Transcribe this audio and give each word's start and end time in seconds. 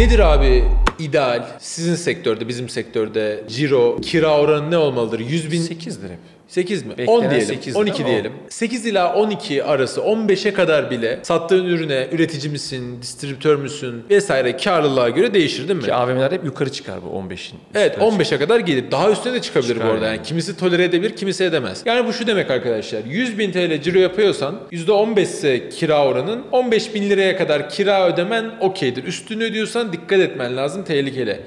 Nedir 0.00 0.18
abi 0.18 0.64
ideal 0.98 1.46
sizin 1.58 1.94
sektörde, 1.94 2.48
bizim 2.48 2.68
sektörde 2.68 3.44
ciro, 3.48 4.00
kira 4.00 4.40
oranı 4.40 4.70
ne 4.70 4.78
olmalıdır? 4.78 5.20
100 5.20 5.52
bin... 5.52 5.62
8'dir 5.62 6.10
hep. 6.10 6.18
8 6.50 6.86
mi? 6.86 6.98
Beklenen 6.98 7.18
10 7.18 7.30
diyelim. 7.30 7.48
8'dir 7.48 7.74
12 7.74 8.02
ama 8.02 8.12
diyelim. 8.12 8.32
8 8.48 8.86
ila 8.86 9.14
12 9.14 9.64
arası 9.64 10.00
15'e 10.00 10.52
kadar 10.52 10.90
bile 10.90 11.18
sattığın 11.22 11.64
ürüne 11.64 12.08
üretici 12.12 12.52
misin, 12.52 13.02
distribütör 13.02 13.56
müsün 13.56 14.04
vesaire 14.10 14.56
karlılığa 14.56 15.08
göre 15.08 15.34
değişir 15.34 15.68
değil 15.68 15.78
mi? 15.78 15.84
Ki 15.84 15.94
AVM'ler 15.94 16.32
hep 16.32 16.44
yukarı 16.44 16.72
çıkar 16.72 16.98
bu 17.02 17.06
15'in. 17.06 17.58
Evet 17.74 17.90
üstüne 17.90 18.22
15'e 18.22 18.38
kadar 18.38 18.60
gelir. 18.60 18.84
Daha 18.90 19.10
üstüne 19.10 19.34
de 19.34 19.40
çıkabilir 19.42 19.74
Çıkar 19.74 19.88
bu 19.88 19.92
arada. 19.92 20.06
yani. 20.06 20.16
Yani 20.16 20.26
kimisi 20.26 20.56
tolere 20.56 20.84
edebilir, 20.84 21.16
kimisi 21.16 21.44
edemez. 21.44 21.82
Yani 21.84 22.06
bu 22.06 22.12
şu 22.12 22.26
demek 22.26 22.50
arkadaşlar. 22.50 23.04
100 23.04 23.38
bin 23.38 23.52
TL 23.52 23.82
ciro 23.82 23.98
yapıyorsan 23.98 24.60
%15 24.72 25.22
ise 25.22 25.68
kira 25.68 26.06
oranın 26.06 26.42
15 26.52 26.94
bin 26.94 27.10
liraya 27.10 27.36
kadar 27.36 27.70
kira 27.70 28.08
ödemen 28.08 28.50
okeydir. 28.60 29.04
Üstünü 29.04 29.44
ödüyorsan 29.44 29.92
dikkat 29.92 30.20
etmen 30.20 30.56
lazım. 30.56 30.84
Tehlikeli. 30.84 31.40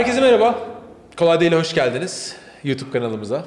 Herkese 0.00 0.20
merhaba. 0.20 0.58
Kolay 1.16 1.40
Değil'e 1.40 1.56
hoş 1.56 1.74
geldiniz. 1.74 2.36
YouTube 2.64 2.90
kanalımıza. 2.90 3.44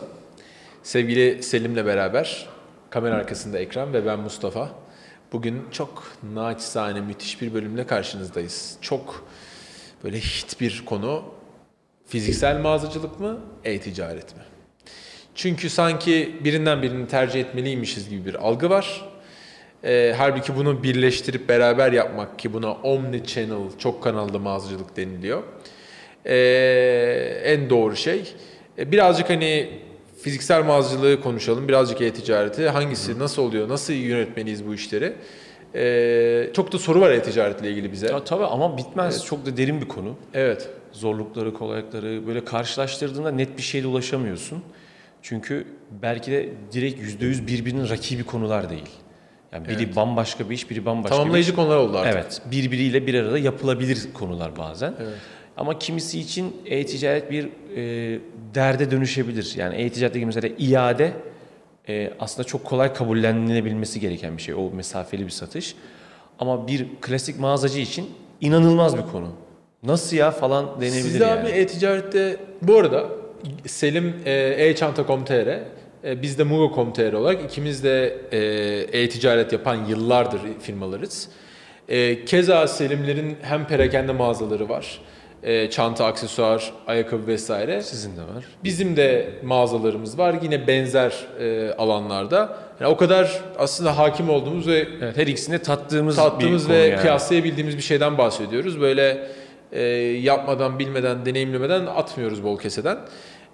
Sevgili 0.83 1.43
Selim'le 1.43 1.85
beraber 1.85 2.47
kamera 2.89 3.15
arkasında 3.15 3.59
Ekrem 3.59 3.93
ve 3.93 4.05
ben 4.05 4.19
Mustafa. 4.19 4.69
Bugün 5.31 5.63
çok 5.71 6.03
naçizane 6.33 7.01
müthiş 7.01 7.41
bir 7.41 7.53
bölümle 7.53 7.87
karşınızdayız. 7.87 8.77
Çok 8.81 9.27
böyle 10.03 10.19
hit 10.19 10.61
bir 10.61 10.83
konu. 10.85 11.23
Fiziksel 12.07 12.59
mağazacılık 12.59 13.19
mı, 13.19 13.39
e-ticaret 13.63 14.35
mi? 14.35 14.43
Çünkü 15.35 15.69
sanki 15.69 16.39
birinden 16.43 16.81
birini 16.81 17.07
tercih 17.07 17.41
etmeliymişiz 17.41 18.09
gibi 18.09 18.25
bir 18.25 18.35
algı 18.35 18.69
var. 18.69 19.05
Ee, 19.83 20.15
halbuki 20.17 20.55
bunu 20.55 20.83
birleştirip 20.83 21.49
beraber 21.49 21.91
yapmak 21.91 22.39
ki 22.39 22.53
buna 22.53 22.71
omni 22.71 23.25
channel, 23.25 23.79
çok 23.79 24.03
kanallı 24.03 24.39
mağazacılık 24.39 24.97
deniliyor. 24.97 25.43
Ee, 26.25 27.41
en 27.43 27.69
doğru 27.69 27.95
şey. 27.95 28.33
Ee, 28.77 28.91
birazcık 28.91 29.29
hani 29.29 29.69
fiziksel 30.21 30.63
mağazacılığı 30.65 31.21
konuşalım, 31.21 31.67
birazcık 31.67 32.01
e-ticareti. 32.01 32.69
Hangisi, 32.69 33.19
nasıl 33.19 33.41
oluyor, 33.41 33.69
nasıl 33.69 33.93
yönetmeliyiz 33.93 34.67
bu 34.67 34.73
işleri? 34.73 35.13
Ee, 35.75 36.49
çok 36.53 36.71
da 36.71 36.77
soru 36.77 37.01
var 37.01 37.11
e-ticaretle 37.11 37.69
ilgili 37.71 37.91
bize. 37.91 38.07
Ya, 38.07 38.23
tabii 38.23 38.45
ama 38.45 38.77
bitmez. 38.77 39.25
Çok 39.25 39.45
da 39.45 39.57
derin 39.57 39.81
bir 39.81 39.87
konu. 39.87 40.15
Evet. 40.33 40.69
Zorlukları, 40.91 41.53
kolaylıkları 41.53 42.27
böyle 42.27 42.45
karşılaştırdığında 42.45 43.31
net 43.31 43.57
bir 43.57 43.63
şeyle 43.63 43.87
ulaşamıyorsun. 43.87 44.63
Çünkü 45.21 45.67
belki 46.01 46.31
de 46.31 46.49
direkt 46.71 47.01
%100 47.01 47.47
birbirinin 47.47 47.89
rakibi 47.89 48.23
konular 48.23 48.69
değil. 48.69 48.89
Yani 49.53 49.67
biri 49.67 49.95
bambaşka 49.95 50.49
bir 50.49 50.55
iş, 50.55 50.69
biri 50.69 50.85
bambaşka 50.85 51.15
bir 51.15 51.17
Tamamlayıcı 51.17 51.55
konular 51.55 51.77
oldu 51.77 51.97
artık. 51.97 52.13
Evet, 52.13 52.41
birbiriyle 52.51 53.07
bir 53.07 53.13
arada 53.13 53.37
yapılabilir 53.37 53.99
konular 54.13 54.57
bazen. 54.57 54.93
Evet. 55.01 55.13
Ama 55.57 55.79
kimisi 55.79 56.19
için 56.19 56.55
e-ticaret 56.65 57.31
bir 57.31 57.49
e, 57.75 58.19
derde 58.55 58.91
dönüşebilir. 58.91 59.53
Yani 59.57 59.75
e-ticaretteki 59.75 60.25
mesela 60.25 60.55
iade 60.59 61.13
e, 61.89 62.13
aslında 62.19 62.47
çok 62.47 62.63
kolay 62.63 62.93
kabullenilebilmesi 62.93 63.99
gereken 63.99 64.37
bir 64.37 64.41
şey. 64.41 64.55
O 64.55 64.71
mesafeli 64.73 65.25
bir 65.25 65.29
satış. 65.31 65.75
Ama 66.39 66.67
bir 66.67 66.87
klasik 67.01 67.39
mağazacı 67.39 67.79
için 67.79 68.09
inanılmaz 68.41 68.97
bir 68.97 69.11
konu. 69.11 69.27
Nasıl 69.83 70.17
ya 70.17 70.31
falan 70.31 70.65
denebilir 70.81 71.01
Sizde 71.01 71.23
yani. 71.23 71.39
abi 71.41 71.49
e-ticarette 71.49 72.37
bu 72.61 72.77
arada 72.77 73.07
Selim 73.65 74.15
e, 74.25 74.55
e-çanta.com.tr 74.57 75.33
e, 76.03 76.21
biz 76.21 76.39
de 76.39 76.43
Mugo.com.tr 76.43 77.13
olarak 77.13 77.43
ikimiz 77.43 77.83
de 77.83 78.17
e, 78.31 78.99
e-ticaret 79.01 79.53
yapan 79.53 79.85
yıllardır 79.85 80.41
firmalarız. 80.59 81.29
E, 81.89 82.25
keza 82.25 82.67
Selimlerin 82.67 83.37
hem 83.41 83.67
perakende 83.67 84.11
mağazaları 84.11 84.69
var. 84.69 84.99
E, 85.43 85.69
çanta, 85.69 86.05
aksesuar, 86.05 86.71
ayakkabı 86.87 87.27
vesaire. 87.27 87.81
Sizin 87.81 88.17
de 88.17 88.21
var. 88.21 88.45
Bizim 88.63 88.95
de 88.97 89.29
mağazalarımız 89.43 90.17
var 90.17 90.35
yine 90.41 90.67
benzer 90.67 91.13
e, 91.39 91.71
alanlarda. 91.77 92.57
Yani 92.79 92.91
o 92.93 92.97
kadar 92.97 93.41
aslında 93.57 93.97
hakim 93.97 94.29
olduğumuz 94.29 94.67
ve 94.67 94.87
Evet, 95.01 95.17
her 95.17 95.27
ikisini 95.27 95.59
tattığımız, 95.59 96.15
tattığımız 96.15 96.69
ve 96.69 96.75
yani. 96.77 97.01
kıyaslayabildiğimiz 97.01 97.77
bir 97.77 97.81
şeyden 97.81 98.17
bahsediyoruz. 98.17 98.81
Böyle 98.81 99.27
e, 99.71 99.81
yapmadan, 100.21 100.79
bilmeden, 100.79 101.25
deneyimlemeden 101.25 101.85
atmıyoruz 101.85 102.43
bol 102.43 102.59
keseden. 102.59 102.97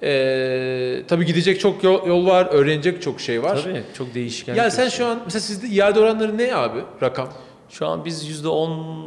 E, 0.04 1.04
tabii 1.08 1.26
gidecek 1.26 1.60
çok 1.60 1.84
yol, 1.84 2.08
yol 2.08 2.26
var, 2.26 2.46
öğrenecek 2.52 3.02
çok 3.02 3.22
şey 3.22 3.44
var. 3.44 3.62
Tabii 3.64 3.82
çok 3.98 4.14
değişken. 4.16 4.56
Ya 4.56 4.72
sen 4.72 4.90
şu 4.90 5.06
an 5.06 5.20
mesela 5.26 5.42
sizde 5.42 5.68
iade 5.68 6.00
oranları 6.00 6.38
ne 6.38 6.56
abi 6.56 6.80
rakam? 7.02 7.30
Şu 7.70 7.88
an 7.88 8.06
biz 8.06 8.30
yüzde 8.30 8.48
on 8.48 9.00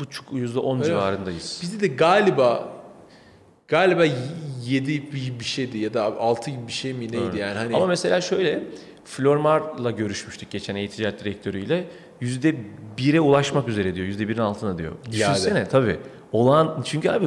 buçuk, 0.00 0.32
yüzde 0.32 0.58
on 0.58 0.76
Öyle 0.78 0.86
civarındayız. 0.86 1.58
Bizde 1.62 1.80
de 1.80 1.86
galiba 1.86 2.68
galiba 3.68 4.04
7 4.64 5.12
bir 5.40 5.44
şeydi 5.44 5.78
ya 5.78 5.94
da 5.94 6.04
6 6.04 6.50
gibi 6.50 6.66
bir 6.66 6.72
şey 6.72 6.92
mi 6.92 7.12
neydi 7.12 7.38
yani 7.38 7.58
hani 7.58 7.76
Ama 7.76 7.86
mesela 7.86 8.20
şöyle, 8.20 8.62
Flormar'la 9.04 9.90
görüşmüştük 9.90 10.50
geçen 10.50 10.76
e-ticaret 10.76 11.24
direktörüyle. 11.24 11.84
Yüzde 12.20 12.54
bire 12.98 13.20
ulaşmak 13.20 13.68
üzere 13.68 13.94
diyor. 13.94 14.06
Yüzde 14.06 14.28
birin 14.28 14.40
altına 14.40 14.78
diyor. 14.78 14.92
Düşünsene 15.12 15.68
tabii. 15.68 15.98
Olağan, 16.32 16.82
çünkü 16.84 17.10
abi 17.10 17.26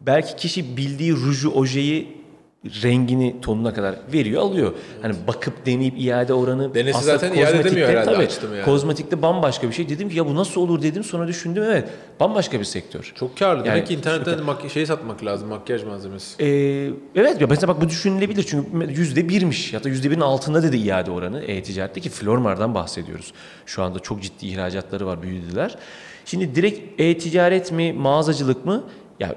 belki 0.00 0.36
kişi 0.36 0.76
bildiği 0.76 1.12
ruju, 1.12 1.50
ojeyi 1.50 2.19
rengini 2.64 3.40
tonuna 3.42 3.74
kadar 3.74 3.96
veriyor 4.12 4.42
alıyor. 4.42 4.72
Hani 5.02 5.14
bakıp 5.26 5.66
deneyip 5.66 5.94
iade 5.98 6.34
oranı 6.34 6.70
aslında 6.94 7.18
zaten 7.18 7.32
iade 7.32 7.60
edemiyor 7.60 7.88
herhalde, 7.88 8.12
tabii, 8.12 8.24
açtım 8.24 8.54
yani. 8.54 8.64
Kozmetikte 8.64 9.22
bambaşka 9.22 9.68
bir 9.68 9.72
şey. 9.72 9.88
Dedim 9.88 10.08
ki 10.08 10.16
ya 10.18 10.26
bu 10.26 10.34
nasıl 10.34 10.60
olur 10.60 10.82
dedim 10.82 11.04
sonra 11.04 11.28
düşündüm 11.28 11.62
evet 11.62 11.88
bambaşka 12.20 12.60
bir 12.60 12.64
sektör. 12.64 13.12
çok 13.14 13.38
karlı. 13.38 13.58
Yani 13.66 13.66
Demek 13.76 13.86
ki 13.86 13.94
internetten 13.94 14.38
mak- 14.38 14.70
şey 14.70 14.86
satmak 14.86 15.24
lazım 15.24 15.48
makyaj 15.48 15.84
malzemesi. 15.84 16.42
Ee, 16.42 16.90
evet 17.14 17.40
ya 17.40 17.46
mesela 17.46 17.68
bak 17.68 17.80
bu 17.80 17.88
düşünülebilir 17.88 18.42
çünkü 18.42 18.92
yüzde 18.92 19.28
birmiş 19.28 19.72
ya 19.72 19.84
da 19.84 19.88
yüzde 19.88 20.10
birin 20.10 20.20
altında 20.20 20.62
dedi 20.62 20.76
iade 20.76 21.10
oranı 21.10 21.40
e-ticarette 21.44 22.00
ki 22.00 22.10
Flormar'dan 22.10 22.74
bahsediyoruz. 22.74 23.32
Şu 23.66 23.82
anda 23.82 23.98
çok 23.98 24.22
ciddi 24.22 24.46
ihracatları 24.46 25.06
var 25.06 25.22
büyüdüler. 25.22 25.78
Şimdi 26.24 26.54
direkt 26.54 27.00
e-ticaret 27.00 27.72
mi 27.72 27.92
mağazacılık 27.92 28.66
mı? 28.66 28.84
Ya 29.20 29.34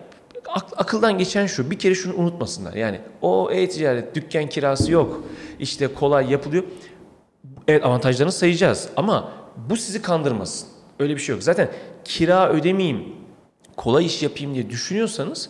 akıldan 0.53 1.17
geçen 1.17 1.45
şu 1.45 1.71
bir 1.71 1.79
kere 1.79 1.95
şunu 1.95 2.15
unutmasınlar 2.15 2.73
yani 2.73 2.99
o 3.21 3.51
e-ticaret 3.51 4.15
dükkan 4.15 4.47
kirası 4.47 4.91
yok 4.91 5.23
işte 5.59 5.87
kolay 5.87 6.31
yapılıyor. 6.31 6.63
Evet 7.67 7.85
avantajlarını 7.85 8.31
sayacağız 8.31 8.89
ama 8.97 9.31
bu 9.69 9.77
sizi 9.77 10.01
kandırmasın. 10.01 10.69
Öyle 10.99 11.15
bir 11.15 11.19
şey 11.19 11.35
yok. 11.35 11.43
Zaten 11.43 11.69
kira 12.05 12.49
ödemeyeyim, 12.49 13.03
kolay 13.77 14.05
iş 14.05 14.23
yapayım 14.23 14.53
diye 14.53 14.69
düşünüyorsanız 14.69 15.49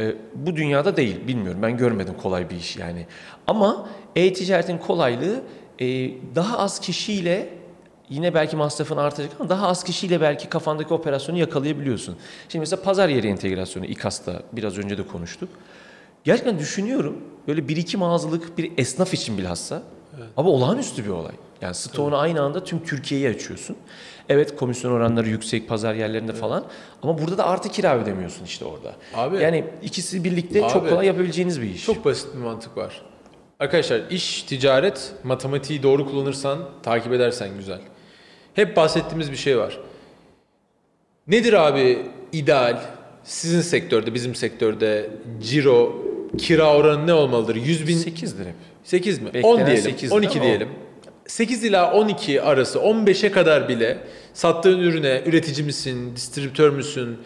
e, 0.00 0.14
bu 0.34 0.56
dünyada 0.56 0.96
değil. 0.96 1.28
Bilmiyorum 1.28 1.62
ben 1.62 1.76
görmedim 1.76 2.14
kolay 2.22 2.50
bir 2.50 2.56
iş 2.56 2.76
yani. 2.76 3.06
Ama 3.46 3.88
e-ticaretin 4.16 4.78
kolaylığı 4.78 5.42
e, 5.78 5.86
daha 6.34 6.58
az 6.58 6.80
kişiyle 6.80 7.59
yine 8.10 8.34
belki 8.34 8.56
masrafın 8.56 8.96
artacak 8.96 9.32
ama 9.40 9.48
daha 9.48 9.68
az 9.68 9.84
kişiyle 9.84 10.20
belki 10.20 10.48
kafandaki 10.48 10.94
operasyonu 10.94 11.38
yakalayabiliyorsun. 11.38 12.16
Şimdi 12.48 12.60
mesela 12.60 12.82
pazar 12.82 13.08
yeri 13.08 13.28
entegrasyonu 13.28 13.86
İKAS'ta 13.86 14.42
biraz 14.52 14.78
önce 14.78 14.98
de 14.98 15.06
konuştuk. 15.06 15.48
Gerçekten 16.24 16.58
düşünüyorum 16.58 17.16
böyle 17.48 17.68
bir 17.68 17.76
iki 17.76 17.96
mağazalık 17.96 18.58
bir 18.58 18.72
esnaf 18.78 19.14
için 19.14 19.38
bilhassa 19.38 19.82
ama 20.36 20.50
olağanüstü 20.50 21.04
bir 21.04 21.10
olay. 21.10 21.32
Yani 21.60 21.74
stoğunu 21.74 22.16
aynı 22.16 22.42
anda 22.42 22.64
tüm 22.64 22.84
Türkiye'yi 22.84 23.28
açıyorsun. 23.28 23.76
Evet 24.28 24.56
komisyon 24.56 24.92
oranları 24.92 25.28
yüksek 25.28 25.68
pazar 25.68 25.94
yerlerinde 25.94 26.32
falan 26.32 26.64
ama 27.02 27.18
burada 27.18 27.38
da 27.38 27.46
artı 27.46 27.68
kira 27.68 27.98
ödemiyorsun 27.98 28.44
işte 28.44 28.64
orada. 28.64 28.92
Abi- 29.14 29.36
yani 29.36 29.64
ikisi 29.82 30.24
birlikte 30.24 30.60
çok 30.60 30.82
Abi- 30.82 30.90
kolay 30.90 31.06
yapabileceğiniz 31.06 31.62
bir 31.62 31.70
iş. 31.70 31.84
Çok 31.84 32.04
basit 32.04 32.34
bir 32.34 32.40
mantık 32.40 32.76
var. 32.76 33.02
Arkadaşlar 33.60 34.00
iş, 34.10 34.42
ticaret, 34.42 35.12
matematiği 35.24 35.82
doğru 35.82 36.10
kullanırsan, 36.10 36.58
takip 36.82 37.12
edersen 37.12 37.48
güzel. 37.58 37.80
Hep 38.54 38.76
bahsettiğimiz 38.76 39.32
bir 39.32 39.36
şey 39.36 39.58
var. 39.58 39.78
Nedir 41.28 41.52
abi 41.52 41.98
ideal 42.32 42.80
sizin 43.24 43.60
sektörde, 43.60 44.14
bizim 44.14 44.34
sektörde 44.34 45.10
ciro, 45.42 46.04
kira 46.38 46.76
oranı 46.76 47.06
ne 47.06 47.14
olmalıdır? 47.14 47.56
100 47.56 47.88
bin, 47.88 47.96
8'dir 47.96 48.46
hep. 48.46 48.54
8 48.84 49.22
mi? 49.22 49.26
Beklenen 49.34 49.44
10 49.44 49.66
diyelim, 49.66 49.90
8'dir 49.90 50.10
12 50.10 50.38
ama 50.38 50.48
diyelim. 50.48 50.68
8 51.26 51.64
ila 51.64 51.92
12 51.92 52.42
arası 52.42 52.78
15'e 52.78 53.30
kadar 53.30 53.68
bile 53.68 53.98
sattığın 54.34 54.78
ürüne 54.78 55.22
üretici 55.26 55.66
misin, 55.66 56.16
distribütör 56.16 56.70
müsün 56.70 57.18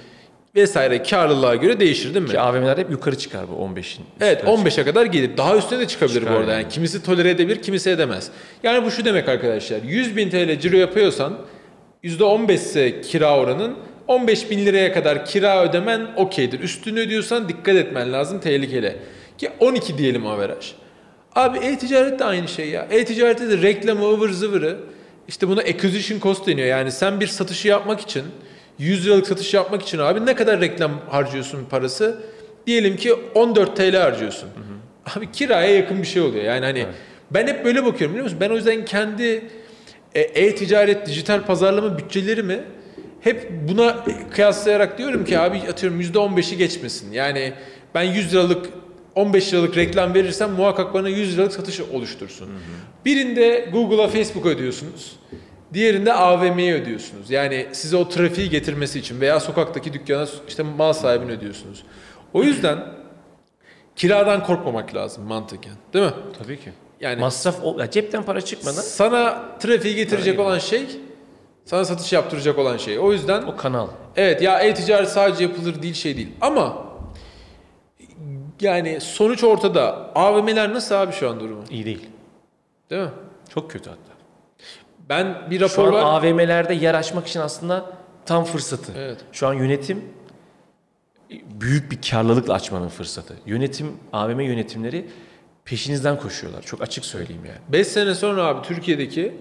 vesaire 0.57 1.03
karlılığa 1.03 1.55
göre 1.55 1.81
değişir 1.81 2.15
değil 2.15 2.25
mi? 2.25 2.31
Ki 2.31 2.41
AVM'ler 2.41 2.79
hep 2.79 2.91
yukarı 2.91 3.19
çıkar 3.19 3.45
bu 3.49 3.65
15'in. 3.65 4.05
Evet 4.21 4.39
üstüne 4.39 4.55
15'e 4.69 4.85
kadar 4.85 5.07
gelir. 5.07 5.37
Daha 5.37 5.57
üstüne 5.57 5.79
de 5.81 5.87
çıkabilir 5.89 6.21
Çıkar 6.21 6.35
bu 6.35 6.39
arada. 6.39 6.53
yani. 6.53 6.63
Yani 6.63 6.73
kimisi 6.73 7.03
tolere 7.03 7.31
edebilir, 7.31 7.63
kimisi 7.63 7.91
edemez. 7.91 8.31
Yani 8.63 8.85
bu 8.85 8.91
şu 8.91 9.05
demek 9.05 9.29
arkadaşlar. 9.29 9.83
100 9.83 10.17
bin 10.17 10.31
TL 10.31 10.61
ciro 10.61 10.77
yapıyorsan 10.77 11.39
%15 12.05 12.53
ise 12.55 13.01
kira 13.01 13.39
oranın 13.39 13.75
15 14.07 14.51
bin 14.51 14.67
liraya 14.67 14.93
kadar 14.93 15.27
kira 15.27 15.65
ödemen 15.65 16.01
okeydir. 16.17 16.61
Üstünü 16.61 17.01
ödüyorsan 17.01 17.49
dikkat 17.49 17.77
etmen 17.77 18.13
lazım 18.13 18.41
tehlikeli. 18.41 18.97
Ki 19.39 19.51
12 19.61 19.99
diyelim 19.99 20.27
averaj. 20.27 20.73
Abi 21.35 21.59
e-ticaret 21.59 22.19
de 22.19 22.25
aynı 22.25 22.49
şey 22.49 22.69
ya. 22.69 22.87
E-ticarette 22.91 23.51
de 23.51 23.63
reklamı 23.63 24.05
ıvır 24.13 24.31
zıvırı 24.31 24.77
işte 25.29 25.49
buna 25.49 25.61
acquisition 25.61 26.21
cost 26.21 26.47
deniyor. 26.47 26.69
Yani 26.69 26.93
sen 26.93 27.21
bir 27.21 27.27
satışı 27.27 27.69
yapmak 27.69 28.01
için 28.01 28.23
100 28.79 29.07
liralık 29.07 29.27
satış 29.27 29.55
yapmak 29.55 29.83
için 29.83 29.99
abi 29.99 30.27
ne 30.27 30.35
kadar 30.35 30.61
reklam 30.61 31.01
harcıyorsun 31.09 31.65
parası? 31.71 32.23
Diyelim 32.67 32.97
ki 32.97 33.15
14 33.35 33.77
TL 33.77 33.97
harcıyorsun. 33.97 34.49
Abi 35.17 35.33
kiraya 35.33 35.77
yakın 35.77 36.03
bir 36.03 36.07
şey 36.07 36.23
oluyor. 36.23 36.45
Yani 36.45 36.65
hani 36.65 36.87
ben 37.31 37.47
hep 37.47 37.65
böyle 37.65 37.85
bakıyorum 37.85 38.15
biliyor 38.15 38.25
musun? 38.25 38.39
Ben 38.41 38.51
o 38.51 38.55
yüzden 38.55 38.85
kendi 38.85 39.45
e, 40.15 40.21
e-ticaret, 40.21 41.07
dijital 41.07 41.47
pazarlama 41.47 41.99
bütçelerimi 41.99 42.61
hep 43.21 43.51
buna 43.69 44.05
kıyaslayarak 44.31 44.99
diyorum 44.99 45.25
ki 45.25 45.39
abi 45.39 45.63
atıyorum 45.71 46.01
%15'i 46.01 46.57
geçmesin. 46.57 47.13
Yani 47.13 47.53
ben 47.95 48.03
100 48.03 48.33
liralık 48.35 48.67
15 49.15 49.53
liralık 49.53 49.77
reklam 49.77 50.15
verirsem 50.15 50.51
muhakkak 50.51 50.95
bana 50.95 51.09
100 51.09 51.35
liralık 51.37 51.53
satış 51.53 51.81
oluştursun. 51.81 52.49
Birinde 53.05 53.69
Google'a 53.73 54.09
Facebook 54.09 54.47
ödüyorsunuz. 54.47 55.17
Diğerinde 55.75 56.13
AVM'ye 56.13 56.75
ödüyorsunuz. 56.75 57.31
Yani 57.31 57.67
size 57.73 57.97
o 57.97 58.09
trafiği 58.09 58.51
getirmesi 58.51 58.99
için 58.99 59.21
veya 59.21 59.41
sokaktaki 59.41 59.93
dükkana 59.93 60.27
işte 60.49 60.63
mal 60.63 60.93
sahibine 60.93 61.33
ödüyorsunuz. 61.33 61.85
O 62.33 62.43
yüzden 62.43 62.79
kiradan 63.97 64.45
korkmamak 64.45 64.95
lazım 64.95 65.25
mantıken. 65.25 65.73
Değil 65.93 66.05
mi? 66.05 66.13
Tabii 66.39 66.61
ki. 66.61 66.73
Yani 67.01 67.21
Masraf 67.21 67.57
ya 67.79 67.91
cepten 67.91 68.23
para 68.23 68.41
çıkmadan 68.41 68.81
sana 68.81 69.43
trafiği 69.59 69.95
getirecek 69.97 70.41
olan 70.41 70.59
şey 70.59 70.87
sana 71.65 71.85
satış 71.85 72.13
yaptıracak 72.13 72.59
olan 72.59 72.77
şey. 72.77 72.99
O 72.99 73.13
yüzden 73.13 73.43
o 73.43 73.57
kanal. 73.57 73.89
evet 74.17 74.43
ya 74.43 74.61
e-ticaret 74.61 75.09
sadece 75.09 75.45
yapılır 75.45 75.83
değil 75.83 75.95
şey 75.95 76.17
değil. 76.17 76.29
Ama 76.41 76.85
yani 78.61 79.01
sonuç 79.01 79.45
ortada. 79.45 80.11
AVM'ler 80.15 80.75
nasıl 80.75 80.95
abi 80.95 81.13
şu 81.13 81.31
an 81.31 81.41
durumu? 81.41 81.65
iyi 81.71 81.85
değil. 81.85 82.09
Değil 82.91 83.03
mi? 83.03 83.11
Çok 83.55 83.71
kötü 83.71 83.91
hatta. 83.91 84.14
Ben 85.09 85.51
bir 85.51 85.59
Şu 85.59 85.65
rapor 85.65 85.89
an 85.89 85.95
var. 85.95 86.03
AVM'lerde 86.03 86.75
yer 86.75 86.95
açmak 86.95 87.27
için 87.27 87.41
aslında 87.41 87.85
tam 88.27 88.45
fırsatı. 88.45 88.93
Evet. 88.99 89.19
Şu 89.33 89.47
an 89.47 89.55
yönetim 89.55 90.05
büyük 91.61 91.91
bir 91.91 92.11
karlılıkla 92.11 92.55
açmanın 92.55 92.89
fırsatı. 92.89 93.35
Yönetim, 93.47 93.93
AVM 94.13 94.41
yönetimleri 94.41 95.07
peşinizden 95.65 96.19
koşuyorlar. 96.19 96.63
Çok 96.63 96.83
açık 96.83 97.05
söyleyeyim 97.05 97.43
yani. 97.47 97.59
5 97.69 97.87
sene 97.87 98.15
sonra 98.15 98.45
abi 98.45 98.67
Türkiye'deki 98.67 99.33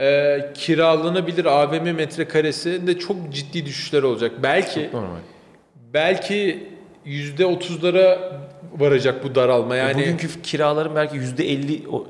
e, 0.00 0.38
kiralanabilir 0.54 1.44
AVM 1.44 1.94
metrekaresinde 1.94 2.98
çok 2.98 3.16
ciddi 3.32 3.66
düşüşler 3.66 4.02
olacak. 4.02 4.32
Belki 4.42 4.90
Normal. 4.92 5.16
belki 5.92 6.68
%30'lara 7.06 8.32
varacak 8.78 9.24
bu 9.24 9.34
daralma. 9.34 9.76
Yani 9.76 9.94
Bugünkü 9.94 10.42
kiraların 10.42 10.94
belki 10.96 11.16
%50 11.16 11.88
o 11.88 12.06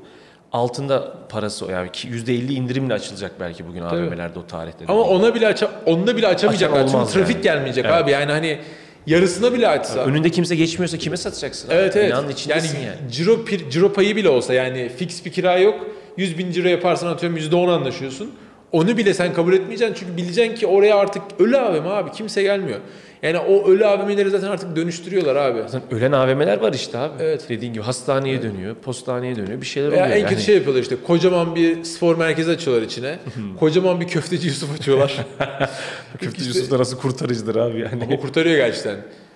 altında 0.55 1.13
parası 1.29 1.65
o 1.65 1.69
yani 1.69 1.91
ki 1.91 2.07
%50 2.07 2.53
indirimle 2.53 2.93
açılacak 2.93 3.31
belki 3.39 3.67
bugün 3.67 3.81
AVM'lerde 3.81 4.39
o 4.39 4.45
tarihte. 4.47 4.85
ama 4.87 5.01
ona 5.01 5.35
bile 5.35 5.47
aça, 5.47 5.71
onunla 5.85 6.17
bile 6.17 6.27
açamayacaklar. 6.27 6.87
Çünkü 6.87 7.11
trafik 7.13 7.35
yani. 7.35 7.43
gelmeyecek 7.43 7.85
Evet. 7.85 7.95
abi. 7.95 8.11
Yani 8.11 8.31
hani 8.31 8.59
yarısına 9.07 9.53
bile 9.53 9.67
açsa. 9.67 9.99
önünde 10.05 10.29
kimse 10.29 10.55
geçmiyorsa 10.55 10.97
kime 10.97 11.17
satacaksın? 11.17 11.67
abi? 11.67 11.75
Evet 11.75 11.95
evet. 11.95 12.07
Binanın 12.11 12.33
Yani, 12.47 12.67
yani. 12.85 13.11
Ciro, 13.11 13.31
pir- 13.33 13.69
ciro 13.69 13.93
payı 13.93 14.15
bile 14.15 14.29
olsa 14.29 14.53
yani 14.53 14.89
fix 14.97 15.25
bir 15.25 15.31
kira 15.31 15.57
yok. 15.57 15.85
100 16.17 16.37
bin 16.37 16.51
ciro 16.51 16.67
yaparsan 16.67 17.07
atıyorum 17.07 17.37
%10 17.37 17.71
anlaşıyorsun. 17.71 18.31
Onu 18.71 18.97
bile 18.97 19.13
sen 19.13 19.33
kabul 19.33 19.53
etmeyeceksin 19.53 19.95
çünkü 19.99 20.17
bileceksin 20.17 20.55
ki 20.55 20.67
oraya 20.67 20.95
artık 20.97 21.21
ölü 21.39 21.57
AVM 21.57 21.87
abi 21.87 22.11
kimse 22.11 22.43
gelmiyor. 22.43 22.79
Yani 23.23 23.39
o 23.39 23.67
ölü 23.69 23.85
AVM'leri 23.85 24.29
zaten 24.29 24.47
artık 24.47 24.75
dönüştürüyorlar 24.75 25.35
abi. 25.35 25.59
Zaten 25.67 25.93
ölen 25.99 26.11
AVM'ler 26.11 26.57
var 26.61 26.73
işte 26.73 26.97
abi. 26.97 27.13
Evet. 27.19 27.45
Dediğin 27.49 27.73
gibi 27.73 27.83
hastaneye 27.83 28.41
dönüyor, 28.41 28.75
postaneye 28.75 29.35
dönüyor. 29.35 29.61
Bir 29.61 29.65
şeyler 29.65 29.91
Veya 29.91 30.03
oluyor. 30.03 30.15
en 30.17 30.21
kötü 30.23 30.33
yani. 30.33 30.43
şey 30.43 30.55
yapıyorlar 30.55 30.81
işte 30.81 30.95
kocaman 31.07 31.55
bir 31.55 31.83
spor 31.83 32.15
merkezi 32.17 32.51
açıyorlar 32.51 32.81
içine. 32.85 33.19
kocaman 33.59 34.01
bir 34.01 34.07
köfteci 34.07 34.47
Yusuf 34.47 34.79
açıyorlar. 34.79 35.25
Köfteci 36.19 36.47
İşte- 36.47 36.59
Yusuf 36.59 36.73
arası 36.73 36.97
kurtarıcıdır 36.97 37.55
abi 37.55 37.79
yani. 37.79 38.03
Ama 38.03 38.17
kurtarıyor 38.19 38.55
gerçekten. 38.57 38.95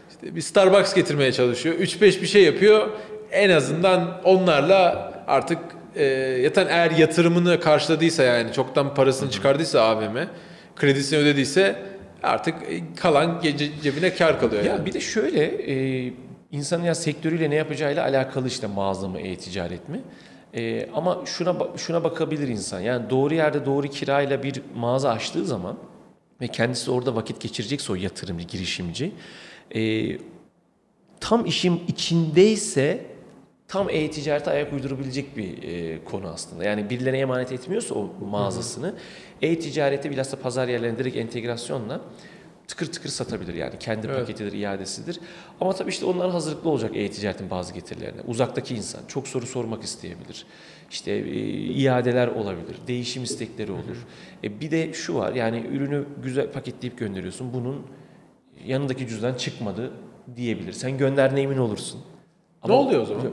İşte 0.09 0.35
bir 0.35 0.41
Starbucks 0.41 0.93
getirmeye 0.93 1.31
çalışıyor. 1.31 1.75
3-5 1.75 2.21
bir 2.21 2.27
şey 2.27 2.43
yapıyor. 2.43 2.87
En 3.31 3.49
azından 3.49 4.21
onlarla 4.23 5.11
artık 5.27 5.57
e, 5.95 6.03
yatan 6.43 6.67
eğer 6.69 6.91
yatırımını 6.91 7.59
karşıladıysa 7.59 8.23
yani 8.23 8.53
çoktan 8.53 8.95
parasını 8.95 9.31
çıkardıysa 9.31 9.81
AVM, 9.81 10.17
kredisini 10.75 11.19
ödediyse 11.19 11.75
artık 12.23 12.55
e, 12.69 12.81
kalan 12.95 13.41
gece 13.41 13.81
cebine 13.83 14.13
kar 14.15 14.39
kalıyor 14.39 14.63
Ya 14.63 14.71
yani. 14.71 14.85
bir 14.85 14.93
de 14.93 14.99
şöyle 14.99 15.43
e, 15.45 16.13
insanın 16.51 16.83
ya 16.83 16.95
sektörüyle 16.95 17.49
ne 17.49 17.55
yapacağıyla 17.55 18.03
alakalı 18.03 18.47
işte 18.47 18.67
mağaza 18.67 19.07
mı 19.07 19.19
e-ticaret 19.19 19.89
mi? 19.89 20.01
E, 20.53 20.89
ama 20.93 21.21
şuna 21.25 21.55
şuna 21.77 22.03
bakabilir 22.03 22.47
insan. 22.47 22.79
Yani 22.79 23.09
doğru 23.09 23.33
yerde 23.33 23.65
doğru 23.65 23.87
kirayla 23.87 24.43
bir 24.43 24.61
mağaza 24.75 25.09
açtığı 25.09 25.45
zaman 25.45 25.77
ve 26.41 26.47
kendisi 26.47 26.91
orada 26.91 27.15
vakit 27.15 27.41
geçirecekse 27.41 27.91
o 27.91 27.95
yatırımcı, 27.95 28.47
girişimci 28.47 29.11
e, 29.75 30.11
tam 31.19 31.45
işin 31.45 31.81
içindeyse 31.87 33.05
tam 33.69 33.89
e-ticarete 33.89 34.51
ayak 34.51 34.73
uydurabilecek 34.73 35.37
bir 35.37 35.63
e, 35.63 36.03
konu 36.03 36.27
aslında. 36.27 36.63
Yani 36.63 36.89
birilerine 36.89 37.19
emanet 37.19 37.51
etmiyorsa 37.51 37.95
o 37.95 38.09
mağazasını 38.29 38.95
e-ticarete 39.41 40.11
bilhassa 40.11 40.37
pazar 40.39 40.67
yerlerine 40.67 40.97
direkt 40.97 41.17
entegrasyonla 41.17 42.01
tıkır 42.67 42.91
tıkır 42.91 43.09
satabilir 43.09 43.53
yani. 43.53 43.73
Kendi 43.79 44.07
Evet. 44.07 44.19
paketidir, 44.19 44.53
iadesidir. 44.53 45.19
Ama 45.61 45.73
tabii 45.73 45.89
işte 45.89 46.05
onlar 46.05 46.31
hazırlıklı 46.31 46.69
olacak 46.69 46.91
e-ticaretin 46.95 47.49
bazı 47.49 47.73
getirilerine. 47.73 48.21
Uzaktaki 48.27 48.75
insan 48.75 49.01
çok 49.07 49.27
soru 49.27 49.45
sormak 49.45 49.83
isteyebilir. 49.83 50.45
İşte 50.91 51.11
e, 51.11 51.39
iadeler 51.57 52.27
olabilir, 52.27 52.75
değişim 52.87 53.23
istekleri 53.23 53.71
olur. 53.71 54.07
E, 54.43 54.61
bir 54.61 54.71
de 54.71 54.93
şu 54.93 55.15
var 55.15 55.33
yani 55.33 55.65
ürünü 55.71 56.05
güzel 56.23 56.51
paketleyip 56.51 56.97
gönderiyorsun. 56.97 57.53
Bunun 57.53 57.87
yanındaki 58.65 59.07
cüzdan 59.07 59.33
çıkmadı 59.33 59.91
diyebilir. 60.35 60.73
Sen 60.73 60.97
gönderdiğine 60.97 61.41
emin 61.41 61.57
olursun. 61.57 62.01
Ne 62.67 62.73
oluyor 62.73 63.01
o 63.01 63.05
zaman? 63.05 63.23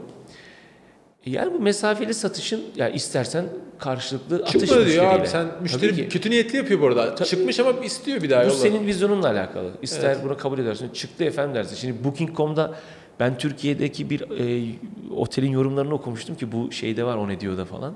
Yani 1.25 1.53
bu 1.53 1.59
mesafeli 1.59 2.13
satışın 2.13 2.61
ya 2.75 2.89
istersen 2.89 3.45
karşılıklı 3.79 4.35
atış 4.35 4.51
Çıkmadı 4.51 4.69
diyor 4.69 4.85
müşteriyle. 4.85 5.09
abi 5.21 5.27
sen 5.27 5.47
müşteri 5.61 5.91
Tabii 5.91 6.01
ki. 6.03 6.09
kötü 6.09 6.29
niyetli 6.29 6.57
yapıyor 6.57 6.81
bu 6.81 6.85
arada. 6.87 7.15
Çıkmış 7.25 7.59
ama 7.59 7.71
istiyor 7.71 8.21
bir 8.23 8.29
daha 8.29 8.41
Bu 8.43 8.47
yolla. 8.47 8.57
senin 8.57 8.87
vizyonunla 8.87 9.27
alakalı. 9.29 9.71
İster 9.81 10.17
bunu 10.23 10.37
kabul 10.37 10.59
edersin. 10.59 10.89
Çıktı 10.93 11.23
efendim 11.23 11.55
dersin. 11.55 11.75
Şimdi 11.75 12.03
Booking.com'da 12.03 12.75
ben 13.19 13.37
Türkiye'deki 13.37 14.09
bir 14.09 14.21
e, 14.21 14.75
otelin 15.15 15.51
yorumlarını 15.51 15.93
okumuştum 15.93 16.35
ki 16.35 16.51
bu 16.51 16.71
şeyde 16.71 17.03
var 17.03 17.17
o 17.17 17.27
ne 17.27 17.39
diyor 17.39 17.57
da 17.57 17.65
falan. 17.65 17.93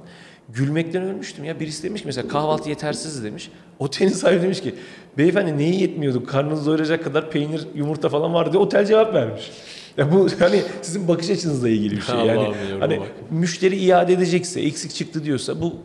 Gülmekten 0.49 1.03
ölmüştüm 1.03 1.45
ya. 1.45 1.59
Birisi 1.59 1.83
demiş 1.83 2.01
ki 2.01 2.07
mesela 2.07 2.27
kahvaltı 2.27 2.69
yetersiz 2.69 3.23
demiş. 3.23 3.49
Otelin 3.79 4.09
sahibi 4.09 4.41
demiş 4.41 4.61
ki 4.61 4.75
beyefendi 5.17 5.57
neyi 5.57 5.81
yetmiyordu? 5.81 6.25
Karnınızı 6.25 6.65
doyuracak 6.65 7.03
kadar 7.03 7.31
peynir, 7.31 7.67
yumurta 7.75 8.09
falan 8.09 8.33
vardı 8.33 8.51
diye 8.53 8.61
otel 8.63 8.85
cevap 8.85 9.13
vermiş. 9.13 9.51
Ya 9.97 10.11
bu 10.11 10.27
hani 10.39 10.61
sizin 10.81 11.07
bakış 11.07 11.29
açınızla 11.29 11.69
ilgili 11.69 11.95
bir 11.97 12.01
şey. 12.01 12.15
Yani 12.15 12.29
yoruma 12.31 12.55
hani 12.85 12.99
bak. 12.99 13.07
müşteri 13.31 13.75
iade 13.75 14.13
edecekse, 14.13 14.61
eksik 14.61 14.93
çıktı 14.95 15.23
diyorsa 15.23 15.61
bu 15.61 15.75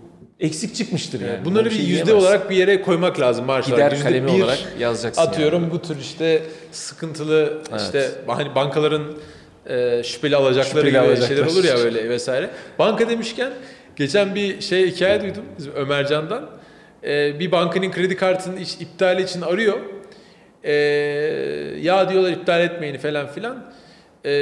eksik 0.41 0.75
çıkmıştır 0.75 1.21
yani. 1.21 1.45
Bunları 1.45 1.65
Buna 1.65 1.71
bir 1.71 1.77
şey 1.77 1.85
yüzde 1.85 2.07
diyemezsin. 2.07 2.29
olarak 2.29 2.51
bir 2.51 2.57
yere 2.57 2.83
koymak 2.83 3.21
lazım 3.21 3.49
olarak. 3.49 3.67
gider 3.67 3.91
Yüzde 3.93 4.05
kalemi 4.05 4.27
bir 4.33 4.43
olarak 4.43 4.59
yazacaksın. 4.81 5.23
Atıyorum 5.23 5.63
yani. 5.63 5.73
bu 5.73 5.83
tür 5.83 5.97
işte 6.01 6.43
sıkıntılı 6.73 7.59
Evet. 7.71 7.81
işte 7.81 8.11
hani 8.27 8.55
bankaların 8.55 9.03
e, 9.69 10.03
şüpheli 10.05 10.37
alacakları 10.37 10.69
Şüpheli 10.87 10.89
gibi 10.91 10.99
alacaklar. 10.99 11.29
şeyler 11.29 11.47
olur 11.47 11.65
ya 11.65 11.77
böyle 11.77 12.09
vesaire. 12.09 12.51
Banka 12.79 13.09
demişken 13.09 13.53
geçen 13.97 14.35
bir 14.35 14.61
şey 14.61 14.91
hikaye 14.91 15.23
duydum 15.23 15.45
bizim 15.59 15.73
Ömercan'dan. 15.73 16.51
E, 17.05 17.41
bir 17.41 17.53
bankanın 17.53 17.91
kredi 17.91 18.17
kartının 18.17 18.57
iş, 18.57 18.75
iptali 18.75 19.23
için 19.23 19.41
arıyor. 19.43 19.79
E, 20.65 20.73
ya 21.83 22.09
diyorlar 22.11 22.31
iptal 22.33 22.61
etmeyin 22.61 22.99
falan 22.99 23.27
filan. 23.27 23.65
E, 24.27 24.33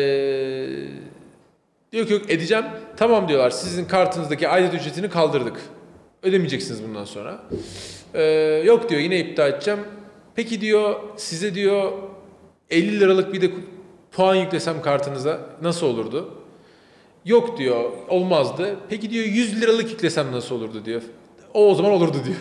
diyor 1.92 2.06
ki 2.06 2.12
yok 2.12 2.30
edeceğim. 2.30 2.64
Tamam 2.96 3.28
diyorlar 3.28 3.50
sizin 3.50 3.84
kartınızdaki 3.84 4.48
aidat 4.48 4.74
ücretini 4.74 5.10
kaldırdık. 5.10 5.60
Ödemeyeceksiniz 6.22 6.82
bundan 6.82 7.04
sonra. 7.04 7.42
Ee, 8.14 8.22
yok 8.64 8.88
diyor 8.88 9.00
yine 9.00 9.18
iptal 9.18 9.48
edeceğim. 9.50 9.80
Peki 10.34 10.60
diyor 10.60 11.00
size 11.16 11.54
diyor 11.54 11.92
50 12.70 13.00
liralık 13.00 13.32
bir 13.32 13.40
de 13.40 13.50
puan 14.12 14.34
yüklesem 14.34 14.82
kartınıza 14.82 15.40
nasıl 15.62 15.86
olurdu? 15.86 16.34
Yok 17.24 17.58
diyor 17.58 17.90
olmazdı. 18.08 18.76
Peki 18.88 19.10
diyor 19.10 19.24
100 19.24 19.62
liralık 19.62 19.90
yüklesem 19.90 20.32
nasıl 20.32 20.54
olurdu 20.54 20.84
diyor. 20.84 21.02
O 21.54 21.70
o 21.70 21.74
zaman 21.74 21.92
olurdu 21.92 22.16
diyor. 22.24 22.36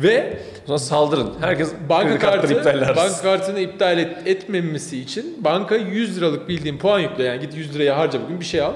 Ve 0.00 0.38
Sonra 0.66 0.78
saldırın. 0.78 1.32
Herkes 1.40 1.72
banka 1.88 2.18
kartı 2.18 2.64
banka 2.96 3.22
kartını 3.22 3.60
iptal 3.60 3.98
et, 3.98 4.16
etmemesi 4.26 4.98
için 4.98 5.44
banka 5.44 5.76
100 5.76 6.16
liralık 6.16 6.48
bildiğin 6.48 6.78
puan 6.78 6.98
yükle 6.98 7.24
yani 7.24 7.40
git 7.40 7.56
100 7.56 7.74
liraya 7.74 7.98
harca 7.98 8.22
bugün 8.22 8.40
bir 8.40 8.44
şey 8.44 8.60
al. 8.60 8.74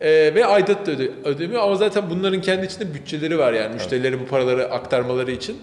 Ee, 0.00 0.10
ve 0.34 0.46
aidat 0.46 0.86
da 0.86 0.90
öde, 0.90 1.10
ödemiyor 1.24 1.62
ama 1.62 1.74
zaten 1.74 2.10
bunların 2.10 2.40
kendi 2.40 2.66
içinde 2.66 2.94
bütçeleri 2.94 3.38
var 3.38 3.52
yani 3.52 3.74
müşterileri 3.74 4.20
bu 4.20 4.26
paraları 4.26 4.70
aktarmaları 4.70 5.30
için. 5.30 5.56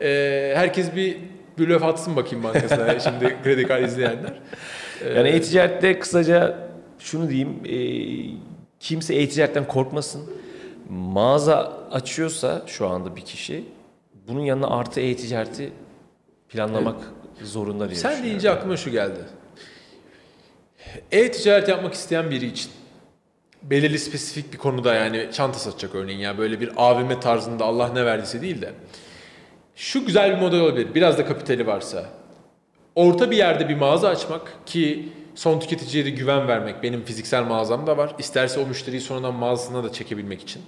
Ee, 0.00 0.52
herkes 0.56 0.94
bir 0.94 1.16
laf 1.58 1.82
atsın 1.82 2.16
bakayım 2.16 2.44
bankasına 2.44 3.00
şimdi 3.00 3.36
kredi 3.44 3.66
kartı 3.66 3.84
izleyenler. 3.84 4.40
Yani 5.16 5.28
e-ticarette 5.28 5.98
kısaca 5.98 6.58
şunu 6.98 7.28
diyeyim. 7.28 7.60
e, 7.64 7.78
kimse 8.80 9.14
e-ticaretten 9.14 9.66
korkmasın. 9.66 10.22
Mağaza 10.88 11.72
açıyorsa 11.90 12.62
şu 12.66 12.88
anda 12.88 13.16
bir 13.16 13.20
kişi 13.20 13.64
bunun 14.28 14.40
yanına 14.40 14.66
artı 14.66 15.00
e-ticareti 15.00 15.72
planlamak 16.48 16.96
zorunda 17.42 17.88
diye 17.88 17.98
Sen 17.98 18.24
deyince 18.24 18.50
aklıma 18.50 18.76
şu 18.76 18.90
geldi. 18.90 19.20
E-ticaret 21.12 21.68
yapmak 21.68 21.94
isteyen 21.94 22.30
biri 22.30 22.46
için 22.46 22.70
belirli 23.62 23.98
spesifik 23.98 24.52
bir 24.52 24.58
konuda 24.58 24.94
yani 24.94 25.28
çanta 25.32 25.58
satacak 25.58 25.94
örneğin 25.94 26.18
ya 26.18 26.38
böyle 26.38 26.60
bir 26.60 26.70
AVM 26.76 27.20
tarzında 27.20 27.64
Allah 27.64 27.88
ne 27.88 28.04
verdiyse 28.04 28.40
değil 28.42 28.62
de 28.62 28.72
şu 29.76 30.06
güzel 30.06 30.36
bir 30.36 30.40
model 30.40 30.60
olabilir. 30.60 30.94
Biraz 30.94 31.18
da 31.18 31.26
kapitali 31.26 31.66
varsa. 31.66 32.06
Orta 32.94 33.30
bir 33.30 33.36
yerde 33.36 33.68
bir 33.68 33.76
mağaza 33.76 34.08
açmak 34.08 34.66
ki 34.66 35.08
son 35.34 35.60
tüketiciye 35.60 36.04
de 36.04 36.10
güven 36.10 36.48
vermek. 36.48 36.82
Benim 36.82 37.04
fiziksel 37.04 37.42
mağazam 37.44 37.86
da 37.86 37.96
var. 37.96 38.14
İsterse 38.18 38.60
o 38.60 38.66
müşteriyi 38.66 39.00
sonradan 39.00 39.34
mağazasına 39.34 39.84
da 39.84 39.92
çekebilmek 39.92 40.42
için. 40.42 40.62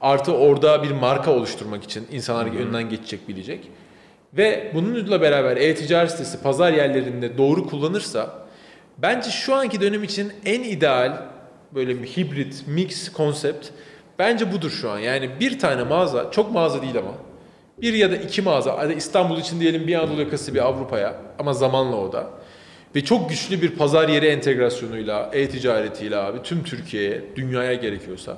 Artı 0.00 0.34
orada 0.34 0.82
bir 0.82 0.90
marka 0.90 1.30
oluşturmak 1.30 1.84
için 1.84 2.06
insanlar 2.12 2.46
önünden 2.46 2.88
geçecek 2.88 3.28
bilecek. 3.28 3.68
Ve 4.36 4.70
bununla 4.74 5.20
beraber 5.20 5.56
e-ticaret 5.56 6.10
sitesi 6.10 6.42
pazar 6.42 6.72
yerlerinde 6.72 7.38
doğru 7.38 7.66
kullanırsa 7.66 8.46
bence 8.98 9.30
şu 9.30 9.54
anki 9.54 9.80
dönem 9.80 10.04
için 10.04 10.32
en 10.44 10.60
ideal 10.60 11.22
böyle 11.74 12.02
bir 12.02 12.06
hibrit 12.06 12.64
mix 12.66 13.12
konsept 13.12 13.68
bence 14.18 14.52
budur 14.52 14.70
şu 14.70 14.90
an. 14.90 14.98
Yani 14.98 15.30
bir 15.40 15.58
tane 15.58 15.82
mağaza 15.82 16.30
çok 16.30 16.52
mağaza 16.52 16.82
değil 16.82 16.98
ama 16.98 17.14
bir 17.82 17.94
ya 17.94 18.10
da 18.10 18.16
iki 18.16 18.42
mağaza 18.42 18.84
İstanbul 18.84 19.38
için 19.38 19.60
diyelim 19.60 19.86
bir 19.86 19.94
Anadolu 19.94 20.20
yakası 20.20 20.54
bir 20.54 20.66
Avrupa'ya 20.66 21.16
ama 21.38 21.52
zamanla 21.52 21.96
o 21.96 22.12
da. 22.12 22.30
Ve 22.96 23.04
çok 23.04 23.28
güçlü 23.30 23.62
bir 23.62 23.70
pazar 23.70 24.08
yeri 24.08 24.26
entegrasyonuyla, 24.26 25.30
e-ticaretiyle 25.32 26.16
abi 26.16 26.42
tüm 26.42 26.64
Türkiye'ye, 26.64 27.22
dünyaya 27.36 27.74
gerekiyorsa. 27.74 28.36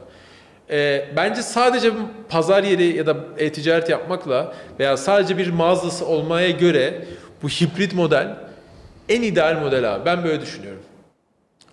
Ee, 0.73 1.09
bence 1.17 1.43
sadece 1.43 1.93
pazar 2.29 2.63
yeri 2.65 2.97
ya 2.97 3.07
da 3.07 3.17
e-ticaret 3.39 3.89
yapmakla 3.89 4.55
veya 4.81 4.97
sadece 4.97 5.39
bir 5.39 5.51
mağazası 5.51 6.07
olmaya 6.07 6.51
göre 6.51 7.05
bu 7.43 7.49
hibrit 7.49 7.95
model 7.95 8.37
en 9.09 9.23
ideal 9.23 9.61
model 9.61 9.95
abi. 9.95 10.05
Ben 10.05 10.25
böyle 10.25 10.41
düşünüyorum. 10.41 10.83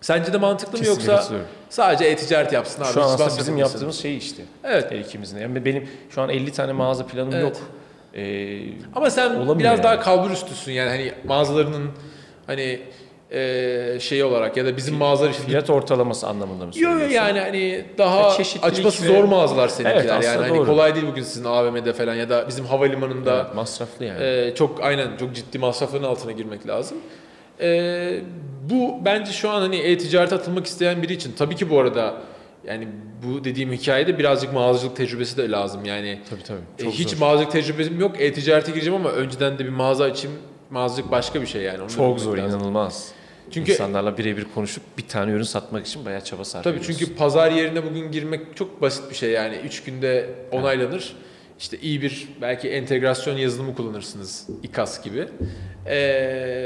Sence 0.02 0.34
de 0.34 0.38
mantıklı 0.38 0.80
mı 0.80 0.86
yoksa 0.86 1.24
sadece 1.70 2.06
e-ticaret 2.06 2.54
yapsın 2.54 2.82
abi? 2.84 2.94
Şu 2.94 3.04
an 3.04 3.14
aslında 3.14 3.38
bizim 3.38 3.58
yaptığımız 3.58 4.00
şey 4.00 4.18
işte. 4.18 4.44
Evet. 4.64 4.92
Her 4.92 5.00
ikimizin. 5.00 5.40
Yani 5.40 5.66
benim 5.66 5.90
şu 6.10 6.22
an 6.22 6.30
50 6.30 6.52
tane 6.52 6.72
mağaza 6.72 7.06
planım 7.08 7.34
Evet. 7.34 7.44
yok. 7.44 7.58
Ee, 8.14 8.60
Ama 8.96 9.10
sen 9.10 9.60
biraz 9.60 9.72
yani. 9.72 9.84
daha 9.84 10.00
kalbur 10.00 10.32
üstüsün 10.32 10.72
yani 10.72 10.90
hani 10.90 11.14
mağazalarının 11.26 11.90
hani 12.48 12.80
e, 13.32 13.98
şey 14.02 14.24
olarak 14.24 14.58
ya 14.58 14.66
da 14.66 14.78
bizim 14.78 14.96
mağazalar 14.96 15.30
işte 15.30 15.44
fiyat 15.44 15.70
ortalaması 15.70 16.28
anlamında 16.28 16.66
mı 16.66 16.72
Yo 16.76 16.82
yo 16.82 16.90
söylüyorsun? 17.00 17.16
yani 17.16 17.40
hani 17.40 17.86
daha 17.98 18.22
Ya 18.22 18.30
çeşitlilik 18.30 18.66
açması 18.78 19.04
ve- 19.04 19.08
zor 19.08 19.24
mağazalar 19.24 19.68
seninkiler 19.68 20.14
Evet, 20.16 20.26
yani 20.26 20.38
hani 20.42 20.58
doğru. 20.58 20.66
kolay 20.68 20.96
değil 20.96 21.06
bugün 21.08 21.24
sizin 21.24 21.46
AVM'de 21.46 21.94
falan 21.94 22.16
ya 22.16 22.30
da 22.30 22.48
bizim 22.48 22.66
havalimanında 22.66 23.42
Evet, 23.46 23.56
masraflı 23.56 24.06
yani. 24.06 24.24
e, 24.24 24.56
çok 24.56 24.84
aynen 24.84 25.18
çok 25.18 25.36
ciddi 25.36 25.60
masrafların 25.60 26.04
altına 26.04 26.32
girmek 26.32 26.68
lazım. 26.68 26.98
E, 27.62 28.20
bu 28.70 29.06
bence 29.06 29.32
şu 29.32 29.50
an 29.50 29.62
hani 29.62 29.76
e-ticarete 29.78 30.36
atılmak 30.36 30.66
isteyen 30.66 31.02
biri 31.04 31.14
için 31.14 31.34
tabii 31.38 31.56
ki 31.56 31.70
bu 31.70 31.80
arada 31.80 32.14
yani 32.68 32.88
bu 33.26 33.44
dediğim 33.44 33.72
hikayede 33.72 34.18
birazcık 34.20 34.54
mağazacılık 34.54 34.96
tecrübesi 34.96 35.38
de 35.38 35.52
lazım 35.52 35.86
yani. 35.86 36.20
tabii 36.30 36.44
tabii. 36.44 36.60
E, 36.80 36.84
Çok 36.84 36.94
hiç 36.94 37.10
zor. 37.10 37.18
mağazacılık 37.20 37.52
tecrübem 37.52 38.00
yok. 38.00 38.22
E-ticarete 38.22 38.72
gireceğim 38.72 38.96
ama 39.00 39.10
önceden 39.10 39.60
de 39.60 39.66
bir 39.66 39.70
mağaza 39.70 40.04
açayım. 40.04 40.38
Mağazacılık 40.70 41.12
başka 41.12 41.42
bir 41.42 41.48
şey 41.48 41.62
yani. 41.62 41.82
Onu 41.82 41.90
Çok 41.90 42.20
zor, 42.20 42.38
lazım. 42.38 42.60
inanılmaz. 42.60 43.12
Çünkü 43.52 43.72
İnsanlarla 43.72 44.18
birebir 44.18 44.46
konuşup 44.56 44.84
bir 44.98 45.08
tane 45.08 45.32
ürün 45.32 45.44
satmak 45.44 45.88
için 45.88 46.06
bayağı 46.06 46.24
çaba 46.24 46.46
sarf 46.46 46.64
tabii 46.64 46.82
çünkü 46.82 47.16
pazar 47.16 47.52
yerine 47.52 47.84
bugün 47.86 48.12
girmek 48.12 48.56
çok 48.56 48.82
basit 48.82 49.10
bir 49.10 49.16
şey 49.16 49.32
yani. 49.32 49.56
3 49.56 49.84
günde 49.84 50.30
onaylanır. 50.52 51.16
İşte 51.60 51.78
iyi 51.78 52.02
bir 52.02 52.28
belki 52.42 52.70
entegrasyon 52.70 53.38
yazılımı 53.38 53.76
kullanırsınız. 53.76 54.48
İKAS 54.64 55.04
gibi. 55.04 55.28
Ee, 55.86 55.96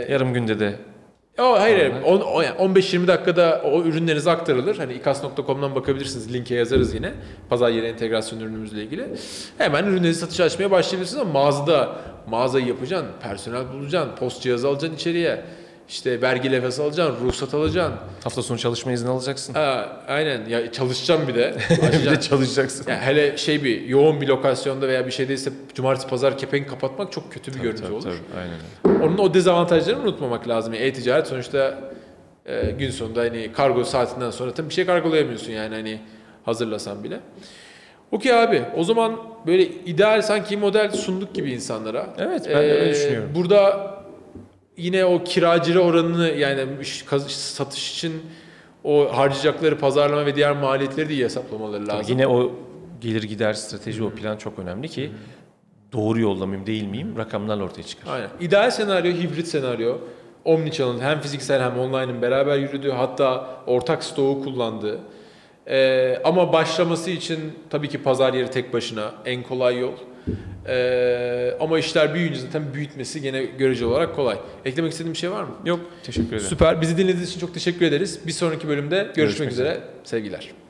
yarım 0.09 0.33
günde 0.33 0.59
de 0.59 0.75
o 1.39 1.59
hayır, 1.59 1.77
hayır. 1.77 1.93
Normal. 1.93 2.07
On- 2.07 2.21
o 2.21 2.41
yani 2.41 2.57
15-20 2.57 3.07
dakikada 3.07 3.61
o 3.65 3.81
ürünleriniz 3.83 4.27
aktarılır. 4.27 4.77
Hani 4.77 4.93
ikas.com'dan 4.93 5.75
bakabilirsiniz. 5.75 6.33
Linke 6.33 6.55
yazarız 6.55 6.93
yine. 6.93 7.11
Pazar 7.49 7.69
yeri 7.69 7.85
entegrasyon 7.85 8.39
ürünümüzle 8.39 8.83
ilgili. 8.83 9.07
Hemen 9.57 9.85
ürünlerinizi 9.85 10.19
satışa 10.19 10.43
açmaya 10.43 10.71
başlayabilirsiniz 10.71 11.21
ama 11.21 11.31
mağazada 11.31 11.95
mağazayı 12.27 12.65
yapacaksın, 12.65 13.07
personel 13.21 13.73
bulacaksın, 13.73 14.15
post 14.15 14.41
cihazı 14.41 14.67
alacaksın 14.67 14.95
içeriye. 14.95 15.45
İşte 15.89 16.21
vergi 16.21 16.51
levhası 16.51 16.83
alacaksın, 16.83 17.25
ruhsat 17.27 17.53
alacaksın. 17.53 17.95
hafta 18.23 18.41
sonu 18.41 18.57
çalışma 18.57 18.91
izni 18.91 19.09
alacaksın. 19.09 19.53
Ha, 19.53 19.97
aynen 20.07 20.45
ya 20.45 20.71
çalışacağım 20.71 21.27
bir 21.27 21.35
de. 21.35 21.53
bir 22.05 22.11
de 22.11 22.19
çalışacaksın. 22.21 22.85
Yani 22.89 22.99
hele 23.01 23.37
şey 23.37 23.63
bir 23.63 23.81
yoğun 23.87 24.21
bir 24.21 24.27
lokasyonda 24.27 24.87
veya 24.87 25.05
bir 25.07 25.11
şeydeyse 25.11 25.51
cumartesi 25.73 26.07
pazar 26.07 26.37
kepenk 26.37 26.69
kapatmak 26.69 27.11
çok 27.11 27.31
kötü 27.33 27.53
bir 27.53 27.59
görüntü 27.59 27.81
Tabii, 27.81 27.93
olur. 27.93 28.03
tabii, 28.03 28.15
aynen. 28.39 29.01
Onun 29.03 29.17
o 29.17 29.33
dezavantajlarını 29.33 30.01
unutmamak 30.03 30.47
lazım. 30.47 30.73
Yani 30.73 30.83
E-ticaret 30.85 31.27
sonuçta 31.27 31.79
e, 32.45 32.71
gün 32.71 32.89
sonunda 32.91 33.19
hani 33.21 33.51
kargo 33.53 33.83
saatinden 33.83 34.31
sonra 34.31 34.53
tabii 34.53 34.69
bir 34.69 34.73
şey 34.73 34.85
kargolayamıyorsun 34.85 35.51
yani 35.51 35.75
hani 35.75 35.99
hazırlasan 36.45 37.03
bile. 37.03 37.19
Okey 38.11 38.33
abi 38.33 38.61
o 38.77 38.83
zaman 38.83 39.15
böyle 39.47 39.63
ideal 39.63 40.21
sanki 40.21 40.57
model 40.57 40.91
sunduk 40.91 41.35
gibi 41.35 41.51
insanlara. 41.51 42.07
Evet, 42.17 42.45
ben 42.45 42.53
de 42.55 42.57
öyle 42.73 42.89
Ee, 42.89 42.91
düşünüyorum. 42.93 43.29
Burada 43.35 43.93
yine 44.77 45.06
o 45.06 45.24
kiracı 45.24 45.82
oranını 45.82 46.27
yani 46.27 46.86
satış 47.27 47.92
için 47.94 48.22
o 48.84 49.18
harcayacakları 49.18 49.77
pazarlama 49.77 50.25
ve 50.25 50.36
diğer 50.36 50.51
maliyetleri 50.56 51.10
de 51.10 51.13
iyi 51.13 51.24
hesaplamaları 51.24 51.86
Tabii 51.86 51.98
lazım. 51.98 52.06
yine 52.18 52.27
o 52.27 52.51
gelir 53.01 53.24
gider 53.24 53.53
strateji 53.53 54.03
o 54.03 54.10
plan 54.10 54.38
çok 54.38 54.60
önemli 54.60 54.89
ki 54.89 55.12
doğru 55.94 56.20
yolda 56.20 56.46
mıyım 56.46 56.65
değil 56.65 56.84
miyim 56.84 57.18
rakamlarla 57.18 57.63
ortaya 57.63 57.84
çıkar. 57.84 58.13
Aynen. 58.13 58.30
İdeal 58.39 58.72
senaryo 58.72 59.12
hibrit 59.12 59.48
senaryo. 59.48 59.98
Omnichannel 60.46 61.01
hem 61.01 61.20
fiziksel 61.22 61.62
hem 61.63 61.80
online'ın 61.80 62.22
beraber 62.22 62.58
yürüdüğü 62.58 62.92
hatta 62.92 63.50
ortak 63.68 64.03
stoğu 64.03 64.44
kullandığı. 64.44 65.00
Ee, 65.68 66.22
ama 66.24 66.53
başlaması 66.53 67.10
için 67.10 67.39
tabii 67.70 67.89
ki 67.89 68.03
pazar 68.03 68.34
yeri 68.34 68.50
tek 68.51 68.74
başına 68.74 69.12
en 69.25 69.44
kolay 69.44 69.80
yol. 69.80 69.94
Ee, 70.67 71.53
ama 71.60 71.79
işler 71.79 72.13
büyüyünce 72.13 72.39
zaten 72.39 72.74
büyütmesi 72.74 73.22
gene 73.22 73.43
görece 73.46 73.86
olarak 73.86 74.15
kolay. 74.15 74.38
Eklemek 74.65 74.91
istediğim 74.91 75.13
bir 75.13 75.20
şey 75.20 75.32
var 75.32 75.43
mı? 75.43 75.55
Yok 75.65 75.79
teşekkür 76.03 76.27
ederim. 76.27 76.50
Süper. 76.50 76.82
Bizi 76.82 76.98
dinlediğiniz 76.98 77.29
için 77.29 77.39
çok 77.39 77.53
teşekkür 77.53 77.86
ederiz. 77.86 78.20
Bir 78.27 78.32
sonraki 78.32 78.67
bölümde 78.67 78.96
görüşmek, 78.96 79.15
Görüşmek 79.15 79.51
üzere. 79.51 79.82
Sevgiler. 80.03 80.62